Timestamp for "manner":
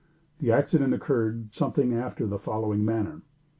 2.83-3.21